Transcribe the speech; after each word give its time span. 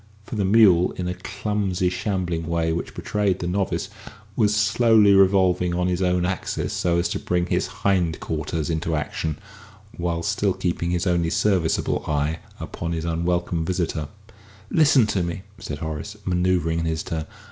For, 0.25 0.35
the 0.35 0.43
mule, 0.45 0.93
in 0.93 1.07
a 1.07 1.13
clumsy, 1.13 1.89
shambling 1.91 2.47
way 2.47 2.73
which 2.73 2.95
betrayed 2.95 3.37
the 3.37 3.45
novice, 3.45 3.87
was 4.35 4.55
slowly 4.55 5.13
revolving 5.13 5.75
on 5.75 5.85
his 5.85 6.01
own 6.01 6.25
axis 6.25 6.73
so 6.73 6.97
as 6.97 7.07
to 7.09 7.19
bring 7.19 7.45
his 7.45 7.67
hind 7.67 8.19
quarters 8.19 8.71
into 8.71 8.95
action, 8.95 9.37
while 9.95 10.23
still 10.23 10.53
keeping 10.53 10.89
his 10.89 11.05
only 11.05 11.29
serviceable 11.29 12.03
eye 12.07 12.39
upon 12.59 12.93
his 12.93 13.05
unwelcome 13.05 13.63
visitor. 13.63 14.07
"Listen 14.71 15.05
to 15.05 15.21
me, 15.21 15.43
sir," 15.59 15.75
said 15.75 15.77
Horace, 15.77 16.17
manoeuvring 16.25 16.79
in 16.79 16.85
his 16.85 17.03
turn. 17.03 17.27